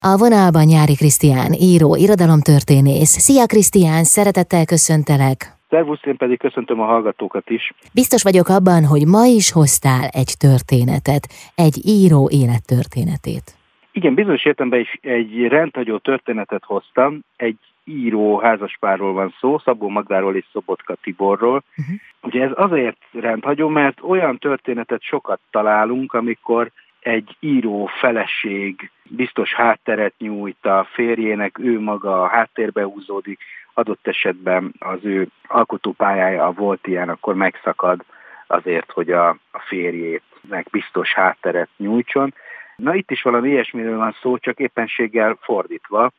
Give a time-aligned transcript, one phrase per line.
[0.00, 3.12] A vonalban Nyári Krisztián, író, irodalomtörténész.
[3.26, 5.38] Szia Krisztián, szeretettel köszöntelek!
[5.68, 7.72] Szervusz, én pedig köszöntöm a hallgatókat is.
[7.94, 11.24] Biztos vagyok abban, hogy ma is hoztál egy történetet,
[11.54, 13.46] egy író élettörténetét.
[13.92, 20.36] Igen, bizonyos értelemben is egy rendhagyó történetet hoztam, egy író házaspárról van szó, Szabó Magdáról
[20.36, 21.62] és Szobotka Tiborról.
[21.76, 21.96] Uh-huh.
[22.22, 26.70] Ugye ez azért rendhagyó, mert olyan történetet sokat találunk, amikor
[27.00, 33.40] egy író feleség biztos hátteret nyújt a férjének, ő maga a háttérbe húzódik,
[33.74, 38.04] adott esetben az ő alkotópályája a volt ilyen, akkor megszakad
[38.46, 42.34] azért, hogy a, a férjének biztos hátteret nyújtson.
[42.76, 46.10] Na itt is valami ilyesmiről van szó, csak éppenséggel fordítva.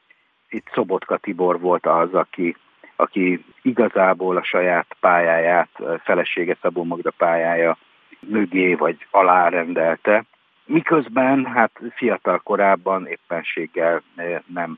[0.50, 2.56] Itt Szobotka Tibor volt az, aki,
[2.96, 5.70] aki igazából a saját pályáját,
[6.04, 7.78] felesége Szabó Magda pályája
[8.20, 10.24] mögé vagy alárendelte,
[10.70, 14.02] miközben hát fiatal korában éppenséggel
[14.46, 14.78] nem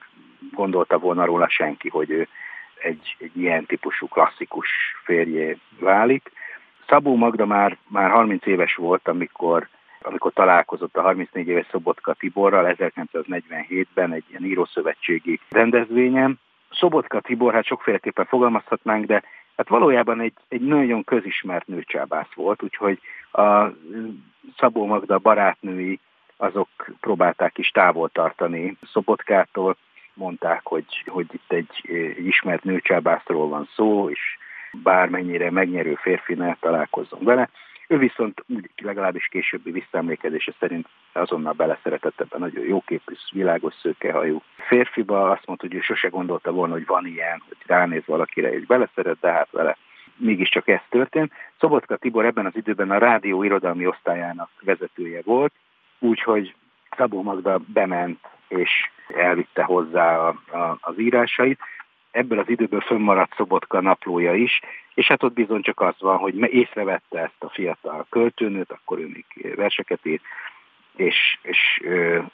[0.52, 2.28] gondolta volna róla senki, hogy ő
[2.82, 4.68] egy, egy ilyen típusú klasszikus
[5.04, 6.32] férjé válik.
[6.88, 9.68] Szabó Magda már, már 30 éves volt, amikor
[10.04, 16.40] amikor találkozott a 34 éves Szobotka Tiborral 1947-ben egy ilyen írószövetségi rendezvényen.
[16.72, 19.24] Szobotka Tibor, hát sokféleképpen fogalmazhatnánk, de
[19.58, 23.00] hát valójában egy, egy nagyon közismert nőcsábász volt, úgyhogy
[23.32, 23.66] a
[24.58, 26.00] Szabó Magda barátnői
[26.38, 29.76] azok próbálták is távol tartani Szobotkától,
[30.14, 34.20] mondták, hogy, hogy itt egy, egy ismert nőcsábászról van szó, és
[34.72, 37.50] bármennyire megnyerő férfi ne találkozzon vele.
[37.92, 38.46] Ő viszont
[38.82, 45.30] legalábbis későbbi visszaemlékezése szerint azonnal beleszeretett ebben nagyon jóképű, világos szőkehajú férfiba.
[45.30, 49.18] Azt mondta, hogy ő sose gondolta volna, hogy van ilyen, hogy ránéz valakire és beleszeret,
[49.20, 49.78] de hát vele
[50.16, 51.32] mégiscsak ez történt.
[51.60, 55.54] Szobotka Tibor ebben az időben a rádió irodalmi osztályának vezetője volt,
[56.00, 56.56] úgyhogy
[56.98, 58.72] Szabó Magda bement és
[59.16, 61.60] elvitte hozzá a, a, az írásait.
[62.12, 64.60] Ebből az időből fönnmaradt Szobotka naplója is,
[64.94, 69.10] és hát ott bizony csak az van, hogy észrevette ezt a fiatal költőnőt, akkor ő
[69.14, 70.24] még verseket írt,
[70.96, 71.82] és, és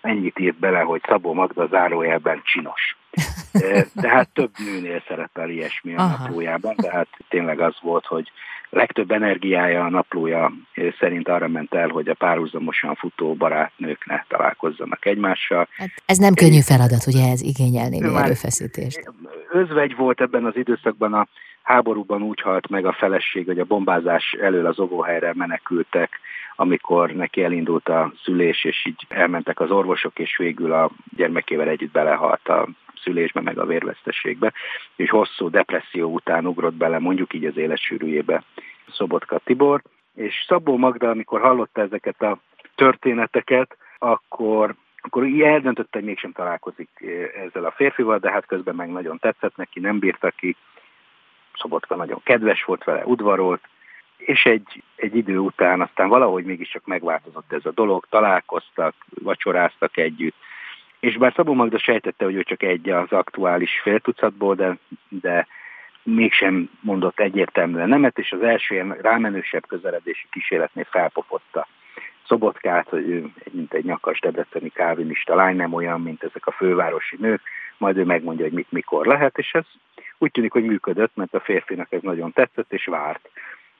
[0.01, 2.97] ennyit írt bele, hogy Szabó Magda zárójelben csinos.
[4.01, 6.17] Tehát több nőnél szerepel ilyesmi a Aha.
[6.17, 8.31] naplójában, tehát tényleg az volt, hogy
[8.69, 10.51] legtöbb energiája a naplója
[10.99, 15.67] szerint arra ment el, hogy a párhuzamosan futó barátnők ne találkozzanak egymással.
[15.77, 19.11] Hát ez nem könnyű feladat, ugye ez igényel némi erőfeszítést.
[19.57, 21.27] Özvegy volt ebben az időszakban a
[21.61, 26.19] háborúban úgy halt meg a feleség, hogy a bombázás elől az óvóhelyre menekültek,
[26.55, 31.91] amikor neki elindult a szülés, és így elmentek az orvosok, és végül a gyermekével együtt
[31.91, 32.67] belehalt a
[33.03, 34.53] szülésbe, meg a vérveszteségbe,
[34.95, 38.43] és hosszú depresszió után ugrott bele mondjuk így az életsűrűjébe
[38.91, 39.81] Szobotka Tibor,
[40.15, 42.37] és Szabó Magda, amikor hallotta ezeket a
[42.75, 44.75] történeteket, akkor
[45.07, 49.19] akkor így eldöntötte, hogy mégsem találkozik eh, ezzel a férfival, de hát közben meg nagyon
[49.19, 50.55] tetszett neki, nem bírta ki.
[51.53, 53.61] Szobotka nagyon kedves volt vele, udvarolt,
[54.17, 60.35] és egy, egy idő után aztán valahogy mégiscsak megváltozott ez a dolog, találkoztak, vacsoráztak együtt,
[60.99, 64.77] és bár Szabó Magda sejtette, hogy ő csak egy az aktuális féltucatból, de,
[65.09, 65.47] de
[66.03, 71.67] mégsem mondott egyértelműen nemet, és az első ilyen rámenősebb közeledési kísérletnél felpofotta
[72.27, 77.15] Szobotkát, hogy ő mint egy nyakas debreceni kávinista lány, nem olyan, mint ezek a fővárosi
[77.19, 77.41] nők,
[77.77, 79.65] majd ő megmondja, hogy mit mikor lehet, és ez
[80.17, 83.29] úgy tűnik, hogy működött, mert a férfinak ez nagyon tetszett, és várt.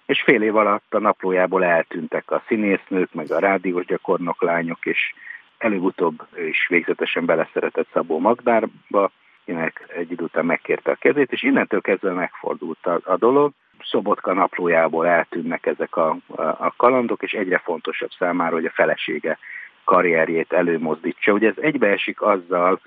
[0.06, 5.14] És fél év alatt a naplójából eltűntek a színésznők, meg a rádiós gyakornok lányok, és
[5.58, 11.82] előbb-utóbb is végzetesen beleszeretett Szabó Magdárba, akinek egy idő után megkérte a kezét, és innentől
[11.82, 13.52] kezdve megfordult a, a dolog.
[13.84, 19.38] Szobotka naplójából eltűnnek ezek a, a, kalandok, és egyre fontosabb számára, hogy a felesége
[19.84, 21.32] karrierjét előmozdítsa.
[21.32, 22.80] Ugye ez egybeesik azzal,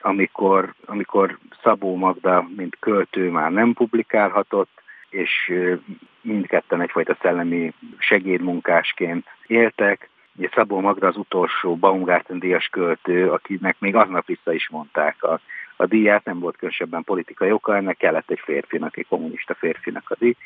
[0.00, 5.52] amikor, amikor Szabó Magda, mint költő már nem publikálhatott, és
[6.20, 10.08] mindketten egyfajta szellemi segédmunkásként éltek,
[10.38, 15.40] Ugye Szabó Magda az utolsó Baumgarten díjas költő, akinek még aznap vissza is mondták a,
[15.80, 20.16] a díját, nem volt különösebben politikai oka, ennek kellett egy férfinak, egy kommunista férfinak a
[20.18, 20.36] díj,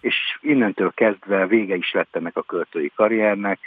[0.00, 3.58] és innentől kezdve vége is lett ennek a költői karriernek,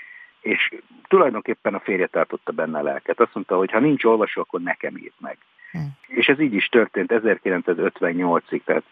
[0.42, 0.74] és
[1.08, 3.20] tulajdonképpen a férje tartotta benne a lelket.
[3.20, 5.38] Azt mondta, hogy ha nincs olvasó, akkor nekem írt meg.
[5.72, 5.80] Hm.
[6.08, 8.84] És ez így is történt 1958-ig, tehát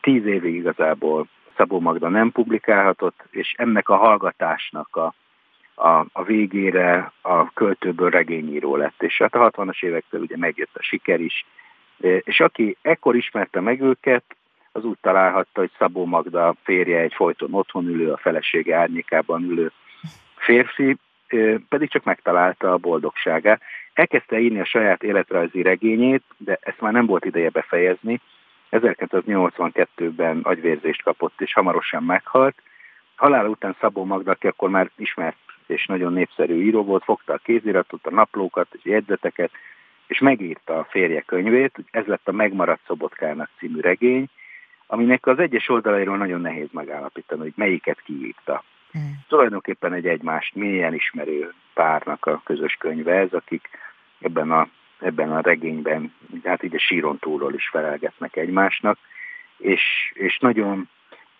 [0.00, 5.14] tíz évig igazából Szabó Magda nem publikálhatott, és ennek a hallgatásnak a
[5.82, 10.82] a, a végére a költőből regényíró lett, és hát a 60-as évektől ugye megjött a
[10.82, 11.46] siker is,
[12.00, 14.24] és aki ekkor ismerte meg őket,
[14.72, 19.72] az úgy találhatta, hogy Szabó Magda férje egy folyton otthon ülő, a felesége árnyékában ülő
[20.36, 20.96] férfi,
[21.68, 23.60] pedig csak megtalálta a boldogságát.
[23.92, 28.20] elkezdte írni a saját életrajzi regényét, de ezt már nem volt ideje befejezni.
[28.70, 32.54] 1982-ben agyvérzést kapott, és hamarosan meghalt.
[33.16, 35.36] Halál után Szabó Magda, aki akkor már ismert
[35.66, 39.50] és nagyon népszerű író volt, fogta a kéziratot, a naplókat, és jegyzeteket,
[40.06, 44.26] és megírta a férje könyvét, ez lett a Megmaradt Szobotkának című regény,
[44.86, 48.64] aminek az egyes oldalairól nagyon nehéz megállapítani, hogy melyiket kiírta.
[48.92, 49.24] Hmm.
[49.28, 53.68] Tulajdonképpen egy egymást mélyen ismerő párnak a közös könyve ez, akik
[54.20, 54.68] ebben a,
[54.98, 58.98] ebben a regényben, hát így a síron túlról is felelgetnek egymásnak,
[59.56, 60.88] és, és nagyon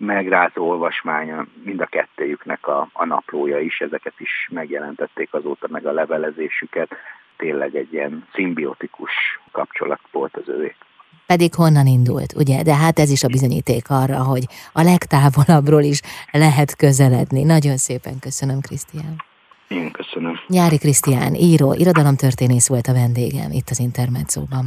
[0.02, 5.92] megrázó olvasmánya mind a kettőjüknek a, a naplója is, ezeket is megjelentették azóta meg a
[5.92, 6.90] levelezésüket.
[7.36, 9.10] Tényleg egy ilyen szimbiotikus
[9.52, 10.74] kapcsolat volt az ővé.
[11.26, 12.62] Pedig honnan indult, ugye?
[12.62, 16.00] De hát ez is a bizonyíték arra, hogy a legtávolabbról is
[16.32, 17.42] lehet közeledni.
[17.42, 19.16] Nagyon szépen köszönöm, Krisztián.
[19.68, 20.40] Én köszönöm.
[20.46, 24.66] Nyári Krisztián, író, irodalomtörténész volt a vendégem itt az Intermedzóban.